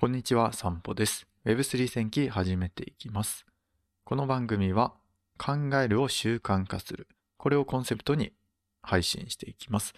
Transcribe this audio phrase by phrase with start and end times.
[0.00, 1.26] こんにちは、散歩です。
[1.44, 3.44] Web3 戦記始めていきます。
[4.04, 4.94] この番組は
[5.36, 7.06] 考えるを習慣化する。
[7.36, 8.32] これをコンセプトに
[8.80, 9.92] 配信していきます。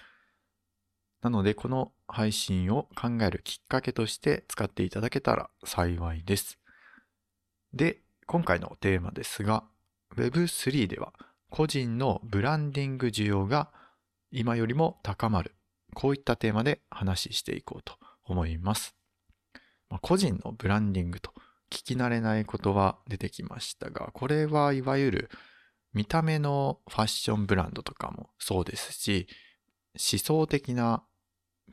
[1.23, 6.59] なので、この配信を考えるきっかけとして使っていただけたら幸いです。
[7.73, 9.62] で、今回のテーマですが、
[10.16, 11.12] Web3 では
[11.48, 13.71] 個人のブランディング需要が
[14.32, 15.55] 今よりも高まる。
[15.95, 17.95] こういったテーマで話していこうと
[18.25, 18.96] 思います。
[19.93, 21.32] まあ個人のブランディングと
[21.70, 25.30] 聞き慣れない言葉出てきましたが、これはいわゆる
[25.93, 29.26] 見た目のファッションブランドとかもそうですし、
[29.93, 31.04] 思想的な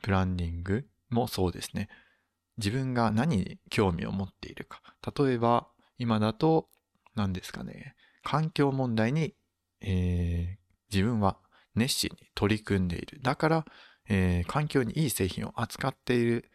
[0.02, 1.88] ブランディングもそうですね。
[2.58, 4.82] 自分が何に興味を持っているか。
[5.18, 6.68] 例えば、今だと、
[7.14, 9.34] 何ですかね、環境問題に、
[9.80, 10.60] えー
[10.92, 11.38] 自分は
[11.76, 13.20] 熱心に取り組んでいる。
[13.22, 13.64] だから、
[14.08, 16.50] えー環境にいい製品を扱っている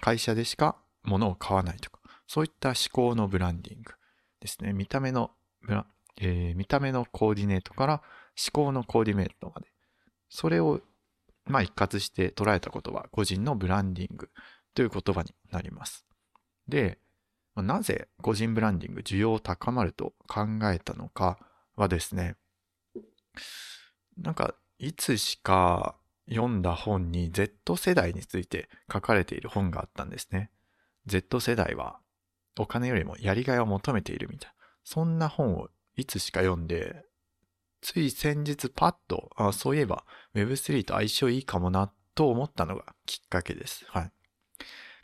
[0.00, 3.92] 会社でしか物を買わないとか、そういった思考のブランディング
[4.40, 4.72] ですね。
[4.72, 5.30] 見た目の
[5.62, 5.86] ブラ、
[6.18, 9.68] えー見た目のコーディネートから思考のコーディネートまで。
[10.28, 10.80] それを、
[11.44, 14.30] まあ、一括して捉えた言葉、個人のブランディング
[14.74, 16.04] という言葉になります。
[16.68, 16.98] で、
[17.54, 21.38] まなぜ個人ブランディング需要高まると考えたのか
[21.76, 22.36] はですね、
[24.16, 25.96] なんか、いつしか
[26.28, 30.50] 読んだ本に Z 世代について書かれている本があったんですね。
[31.06, 31.98] Z 世代は
[32.58, 34.54] お金よりもやりがいを求めているみたいな。
[34.84, 37.04] そんな本をいつしか読んで、
[37.80, 40.04] つい先日パッと、あそういえば
[40.34, 43.84] Web3 と相性いいかもなと思ったのがきっかけです。
[43.88, 44.10] はい。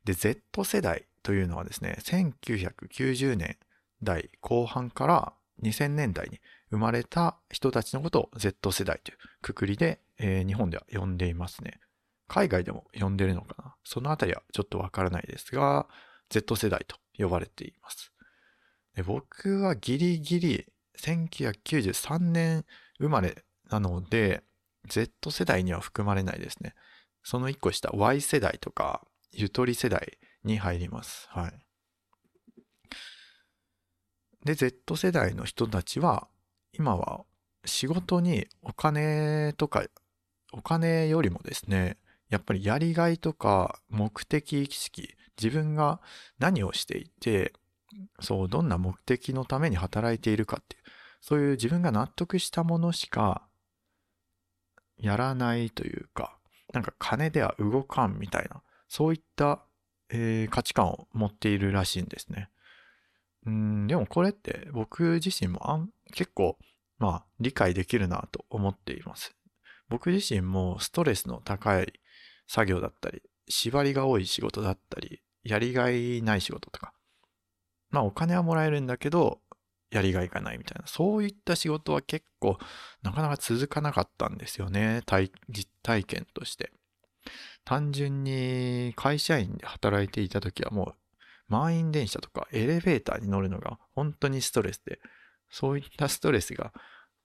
[0.05, 3.57] で、Z 世代というのはですね、1990年
[4.03, 11.81] 代後半から2000年代に生まれた人たちのことを Z 世代というくくりで、えー日本では呼んでいますね。
[12.29, 13.75] 海外でも呼んでるのかな？
[13.85, 15.87] そのあたりはちょっとわからないですが、
[16.31, 18.13] Z 世代と呼ばれています。
[18.95, 20.67] で僕はギリギリ
[20.99, 22.65] 1993年
[22.99, 24.43] 生まれなので、
[24.87, 26.75] Z 世代には含まれないですね。
[27.23, 31.29] その一個下、Y 世代とか、ゆとり世代に入ります。
[31.31, 31.53] はい。
[34.45, 36.29] で、Z 世代の人たちは、
[36.73, 37.25] 今は
[37.65, 39.85] 仕事にお金とか、
[40.53, 41.97] お金よりもですね、
[42.33, 46.01] やっぱりやりがいとか目的意識、自分が
[46.39, 47.53] 何をしていて、
[48.21, 50.83] そう、どんな目的のために働いているかっていう、
[51.21, 53.47] そういう自分が納得したものしか
[54.97, 56.39] やらないというか、
[56.73, 59.63] なんか金では動かんみたいな、そういった、
[60.09, 62.49] えー価値観を持っているらしいんですね。
[63.45, 66.57] うん、でもこれって僕自身もあん結構、
[66.99, 69.37] まあ理解できるなと思っています。
[69.91, 71.93] 僕自身もストレスの高い
[72.47, 76.93] 作業だったり、縛りが多い仕事だったり、やりがいない仕事とか。
[77.91, 79.41] まあお金はもらえるんだけど、
[79.91, 80.87] やりがいがないみたいな。
[80.87, 82.59] そういった仕事は結構
[83.03, 85.03] なかなか続かなかったんですよね。
[85.05, 86.73] 体実体験として。
[87.65, 90.95] 単純に会社員で働いていた時はもう
[91.49, 94.99] 満員電車とかエレベーターに乗るのが本当にストレスで、
[95.51, 96.73] そういったストレスが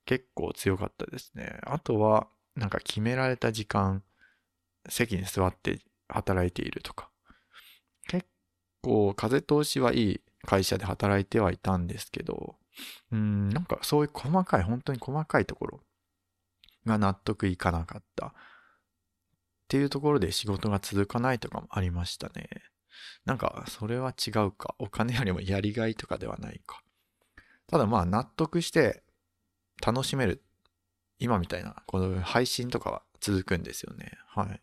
[0.05, 1.59] 結構強かったですね。
[1.63, 4.03] あとは、なんか決められた時間、
[4.89, 7.09] 席に座って働いているとか。
[8.07, 8.25] 結
[8.81, 12.55] 構風通しはいい会社で働いてはいたんですけど、
[13.11, 15.79] うん、なんかそういう細かい、本当に細かいところ
[16.85, 18.27] が納得いかなかった。
[18.27, 18.31] っ
[19.67, 22.47] ていうところで仕事が続かないとかもありましたね。
[23.25, 24.75] なんか、それは違うか。
[24.79, 26.81] お金よりもやりがいとかではないか。
[27.67, 29.03] ただまあ、納得して
[29.85, 30.41] 楽しめる。
[31.19, 34.11] 今みたいな、この配信とかは続くんですよね。
[34.27, 34.61] はい。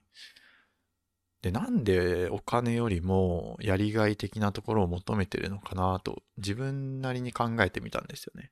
[1.43, 8.51] で、なんでお金よりもやりがい的なところを求めてるのかなと、自分なりに考えてみたんですよね。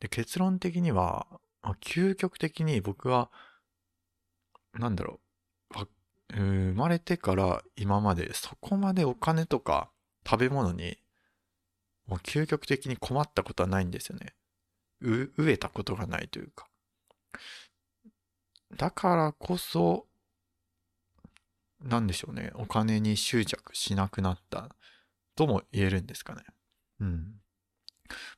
[0.00, 1.26] で、結論的には、
[1.62, 3.30] まあ究極的に僕は、
[4.74, 5.28] なんだろう、
[6.32, 9.90] 生まれてから今までそこまでお金とか
[10.26, 10.98] 食べ物に
[12.06, 14.34] もう究極的に困ったことはないんですよね。
[15.02, 16.66] 飢えたことがないというか。
[18.76, 20.06] だからこそ、
[21.82, 22.50] なんでしょうね。
[22.54, 24.68] お金に執着しなくなった
[25.36, 26.42] とも言えるんですかね。
[27.00, 27.34] うん。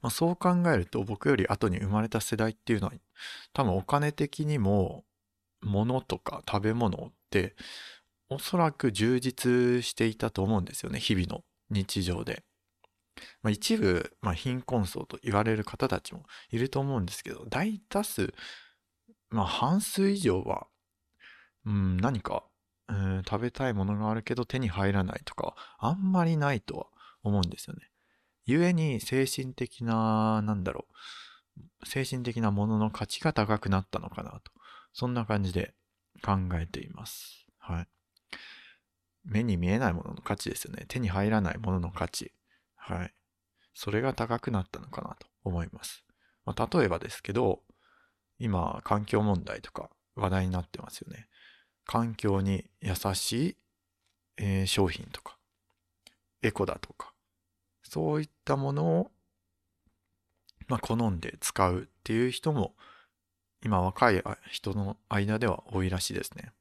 [0.02, 2.92] まあ、そう考えると僕より後に生まれた世代っていうのは
[3.52, 5.04] 多分お金的にも
[5.62, 7.54] 物とか食べ物って
[8.28, 11.00] おそらく充実していたと思うんですよね。
[11.00, 12.44] 日々の日常で。
[13.42, 18.32] まあ、一部、まあ、貧困層と言われる方たちもいると思うんですけど、大多数、
[19.30, 20.66] まあ、半数以上は、
[21.64, 22.44] うん、何か
[22.88, 26.86] うん食べたいものがあるけど手に入らないとかあんまりないとは
[27.22, 27.90] 思うんですよね。
[28.46, 30.86] 故に精神的な、なんだろ
[31.82, 34.52] う、精神的なものの価値が高くなったのかなと。
[34.92, 35.74] そんな感じで
[36.22, 37.46] 考えています。
[37.58, 37.88] はい。
[39.24, 40.86] 目に見えないものの価値ですよね。
[40.88, 42.32] 手に入らないものの価値。
[42.74, 43.14] はい。
[43.74, 46.04] それが高くなったのかなと思います。
[46.44, 47.62] まあ、例えばですけど、
[48.40, 51.28] 今、環境問題とか話題になってますよね。
[51.84, 53.56] 環境に優しい、
[54.38, 55.36] えー、商品とか、
[56.42, 57.12] エコだとか、
[57.82, 59.10] そういったものを、
[60.68, 62.74] まあ、好んで使うっていう人も、
[63.62, 66.52] 今若い人の間では多いらしいですね。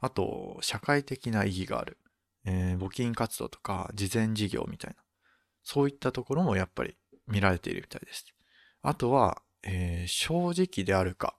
[0.00, 1.98] あと、社会的な意義がある。
[2.44, 4.96] えー、募金活動とか、慈善事業みたいな。
[5.62, 8.24] そういったところもやっぱり見られているみたいです。
[8.82, 11.36] あとは、えー、正直であるか。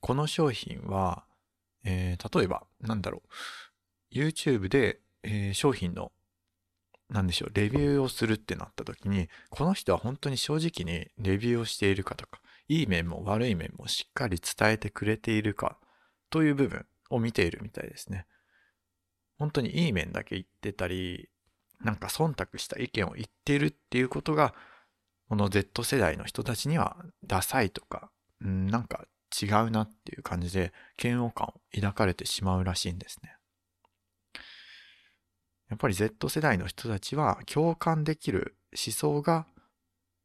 [0.00, 1.24] この商品は、
[1.84, 3.22] えー、例えば、なんだろ
[4.12, 4.14] う。
[4.14, 6.12] YouTube で、えー、商品の、
[7.10, 15.76] なんでしょう、レビューをするってなった時に、この人は本当に正直にレビューをしているかとか、いい面も悪い面もしっかり伝えてくれているか
[16.30, 18.26] という部分を見ているみたいですね。
[19.36, 21.28] 本当にいい面だけ言ってたり、
[21.80, 24.54] なんか忖度した意見を言ってるっていうことが、
[25.28, 28.10] この Z 世代の人たちにはダサいとか、
[28.40, 29.06] うん、なんか
[29.42, 30.72] 違うなっていう感じで
[31.02, 33.36] 嫌悪感を抱かれてしまうらしいんですね。
[35.70, 39.46] やっぱり Z 世代の人たちは共感できる思想が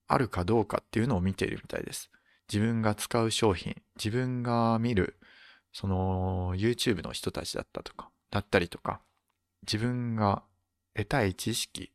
[0.07, 2.11] あるかどうかっていうのを見ているみたいです。
[2.51, 5.19] 自分が使う商品、自分が見る
[5.71, 9.01] その YouTube の人たちだったとか、だったりとか、
[9.63, 10.43] 自分が
[10.95, 11.91] 得たい知識、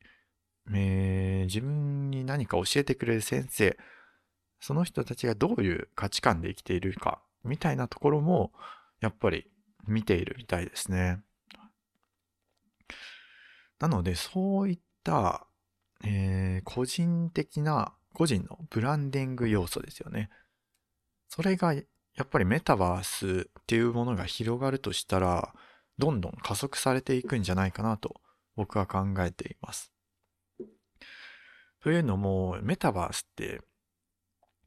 [0.72, 3.76] えー、自分に何か教えてくれる先生、
[4.61, 8.52] その人たちがどういう価値観で生きているか、みたいなところも、
[9.00, 9.50] やっぱり
[9.87, 11.22] 見ているみたいですね。
[13.78, 15.46] なので、そういった、
[16.02, 20.31] えー、個人的な、個人のブランディング要素ですよね。
[21.28, 21.82] それが、や
[22.22, 25.55] っぱりメタバースっていうものが広がるとしたら、
[25.99, 28.20] どんどん加速されていくんじゃないかなと
[28.56, 29.94] 僕は考えています。
[31.84, 33.60] というのも、メタバースって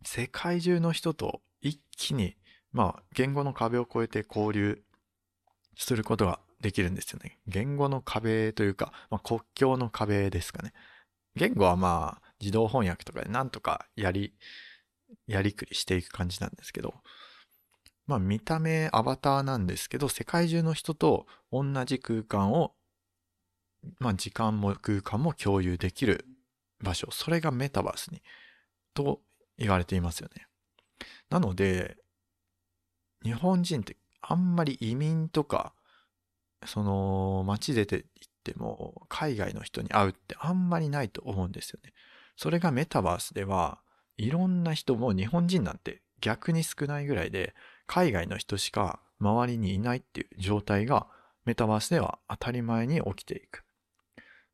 [0.04, 2.36] 世界中の人と一気に、
[2.72, 4.84] まあ、言語の壁を越えて交流
[5.76, 7.40] することができるんですよね。
[7.48, 10.74] 言語の壁というか、まあ、国境の壁ですかね。
[11.36, 14.36] 言語はまあ、自動翻訳とかでなんとかやり、
[15.26, 16.94] やりくりしていく感じなんですけど、
[18.06, 22.76] まあ見た目アバターなんですけど、世界中の人と同じ空間を
[24.00, 26.26] まあ、時間も空間も共有できる
[26.82, 28.22] 場所、それがメタバースに、
[28.94, 29.22] と
[29.58, 30.48] 言われていますよね。
[31.30, 31.98] なので、
[33.24, 35.74] 日本人ってあんまり移民とか、
[36.66, 41.94] その街出て行っても海外の人に会うってあんまりないと思うんですよね。
[42.36, 43.80] それがメタバースでは
[44.18, 47.54] いろんな人も日本人なんて逆に少ないぐらいで
[47.86, 51.08] 海外の人しか周りにいないっていう状態が
[51.46, 53.64] メタバースでは当たり前に起きていく。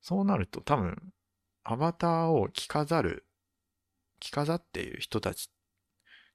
[0.01, 1.13] そうなると多分、
[1.63, 3.25] アバターを着飾る、
[4.19, 5.53] 着飾っている人たちっ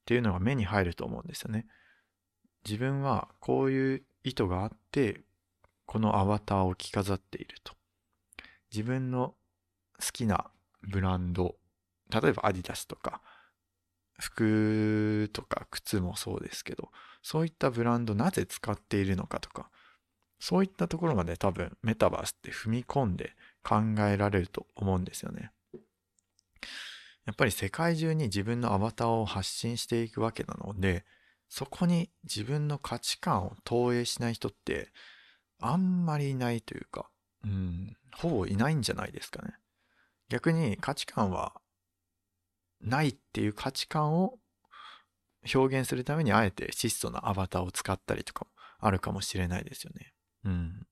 [0.05, 1.67] ていうのが目に入ると思うんですよね。
[2.65, 5.23] 自分はこういう意図があって、
[5.87, 7.75] このアバターを着飾っていると。
[8.71, 9.35] 自分の
[9.99, 10.51] 好きな
[10.83, 11.57] ブランド、
[12.11, 13.23] 例えばアディダスとか、
[14.19, 16.91] 服とか靴もそうですけど、
[17.23, 19.71] そういったブランドなぜ使っているのかとか、
[20.41, 23.77] そういったところまで多分メタバースって踏み込んで考
[24.09, 25.53] えられると思うんですよね。
[27.27, 31.05] やっぱり世界中に自分のアバターを発信していくわけなので、
[31.49, 34.91] そこに自分の価値観を投影しない人って
[35.61, 37.11] あんまりいないというか、
[37.45, 39.55] うん、ほぼいないんじゃないですかね。
[40.29, 41.61] 逆に価値観は
[42.81, 44.39] ないっていう価値観を
[45.55, 48.51] 表現するためにあえて質素なアバターを使ったりとかも
[48.81, 50.13] あるかもしれないですよね。
[50.45, 50.87] うん。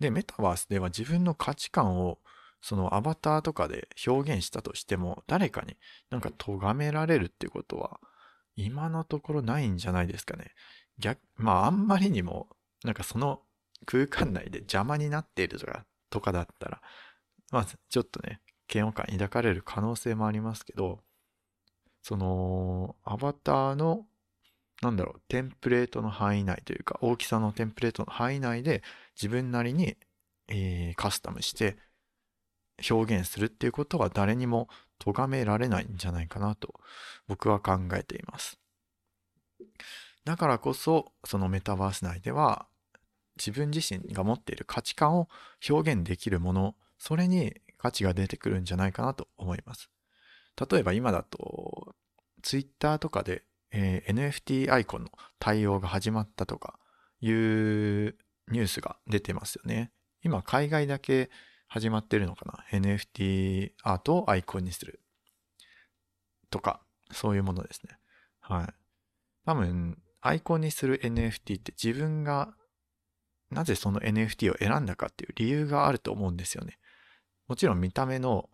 [0.00, 2.18] で、メタバースでは自分の価値観を
[2.60, 5.76] そのアバターとかで表現したとしても誰かに
[6.08, 8.00] なんか咎められるっていうことは
[8.56, 10.52] 今のところないんじゃないですかね。
[10.98, 12.48] 逆、まああんまりにも
[12.82, 13.42] なんかその
[13.84, 16.80] 空間内で邪魔になっているとかとかだったら
[17.50, 18.40] まあちょっとね
[18.72, 21.00] 嫌悪感抱かれる可能性もありますけど
[22.02, 24.06] そのアバターの
[24.82, 28.82] なんだろう、テンプレートの範囲内というか、大きさのテンプレートの範囲内で
[29.16, 29.96] 自分なりに、
[30.48, 31.76] えー、カスタムして
[32.90, 34.68] 表現するっていうことは誰にも
[34.98, 36.74] 咎められないんじゃないかなと
[37.28, 38.58] 僕は考えています。
[40.24, 42.66] だからこそ、そのメタバース内では、
[43.36, 45.28] 自分自身が持っている価値観を
[45.68, 49.90] 表現できるもの、それに価値が出てくるんじゃないかなと思います。
[50.70, 51.94] 例えば今だと、
[52.42, 56.78] Twitter とかで、えー、NFT アイコンの対応が始まったとか
[57.20, 58.16] いう
[58.48, 59.92] ニュースが出てますよね。
[60.22, 61.30] 今海外だけ
[61.68, 65.00] 始まってるのかな ?NFT アートをアイコンにする。
[66.50, 67.98] とか、そういうものですね。
[68.40, 68.74] はい。
[69.44, 72.54] 多分、アイコンにする NFT って自分が
[73.50, 76.78] なぜその NFT を選んだかっていう理由があると思うんですよね。
[77.46, 78.48] もちろん見た目の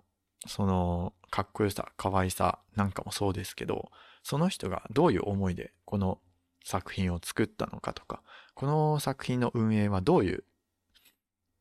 [0.47, 3.91] そのかっこよさ、可愛さなんかもそうですけど、
[4.23, 6.21] その人がどういう思いでこの
[6.65, 8.23] 作品を作ったのかとか、
[8.55, 10.45] この作品の運営はどういう、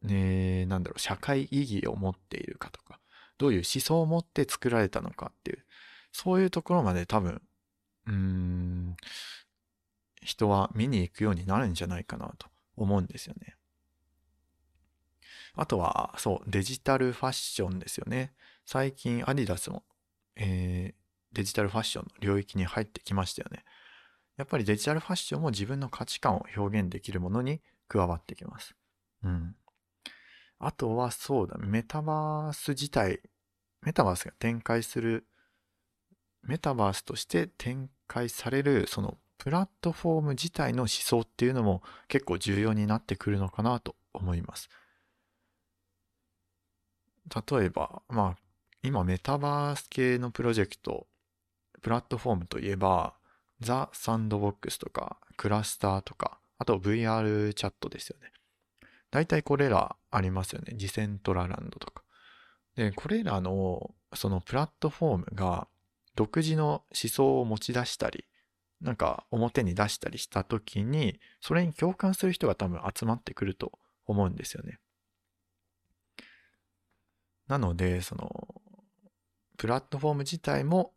[0.01, 2.99] ね、なんだろう、社会意義を持っているかとか、
[3.37, 5.65] どういう思想を持って作られたのかっていう、
[6.11, 7.41] そういうところまで多分、
[8.07, 8.95] うーん、
[10.21, 13.55] 人は見に行くようになるんじゃないかなと思うんですよね。
[15.55, 18.33] あとは、そう、デジタルファッションですよね。
[18.65, 19.83] 最近アディダスも、
[20.35, 23.63] えー、デジタルファッションの領域に入ってきましたよね。
[24.39, 28.73] やっぱりデジタルファッションも自分の価値観を表現できるものに加わってきます。
[29.21, 29.53] うん。
[30.59, 33.19] あとはそうだ、メタバース自体、
[33.81, 35.27] メタバースが展開する、
[36.41, 44.69] メタバースとして展開される、そのプラットフォーム自体の思想っていうのも結構重要になってくるのかなと思います。
[47.51, 48.41] 例えば、まあ、
[48.83, 51.07] 今メタバース系のプロジェクト、
[51.81, 53.18] プラットフォームといえば、
[53.61, 58.31] ザ・サンドボックスとか、クラスターとか、あと VR チャットですよね。
[59.11, 60.75] 大体これらありますよね。
[60.75, 62.03] ジセントラランドとか。
[62.75, 65.67] で、これらのそのプラットフォームが
[66.15, 68.25] 独自の思想を持ち出したり、
[68.81, 74.79] なんか表に出したりした時に、それに共感する人が多分集まってくると思うんですよね。
[77.47, 78.29] なので、その、
[79.57, 80.93] プラットフォーム自体も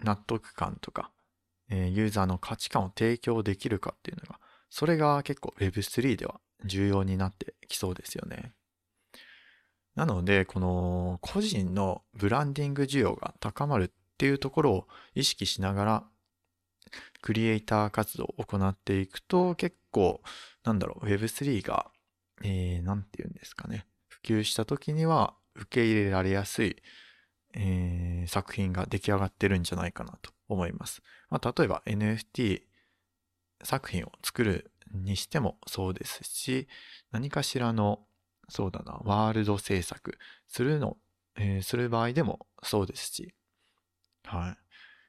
[0.00, 1.10] 納得感とか、
[1.70, 8.52] えユーザーの価値観を提供できるかっていうのが、それが結構 Web3 では重要になってきそうですよね。
[9.94, 16.04] なので、この個人のブランディング需要が高まるっていうところを意識しながら
[17.20, 20.20] クリエイター活動を行っていくと結構、
[20.64, 21.90] なんだろう、Web3 が、
[22.42, 26.76] えー、て言うんですかね、普及した時には受け入れられやすい、
[27.54, 31.02] えー、作品が出来上がってるんじゃないかなと思います。
[31.30, 32.62] まあ、例えば NFT
[33.62, 36.68] 作品を作るにしてもそうですし、
[37.10, 38.00] 何かしらの、
[38.48, 40.96] そうだな、ワールド制作するの、
[41.36, 43.34] えー、する場合でもそうですし、
[44.24, 44.58] はい。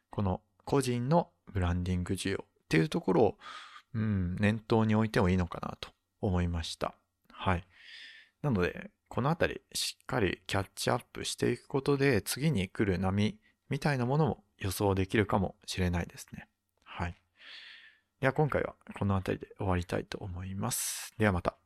[0.09, 3.37] この個人のブランディング需要っていうところを、
[3.93, 5.89] うん、念頭に置いてもいいのかなと
[6.21, 6.95] 思いました。
[7.31, 7.63] はい。
[8.41, 13.37] なので、このあたりしっかりキャッチアップしていくことで次に来る波
[13.69, 16.47] みたいなものも予想できるかもしれないですね。
[16.83, 17.15] はい。
[18.21, 21.13] では今回はこのあたりで終わりたいと思います。
[21.17, 21.58] ではまた。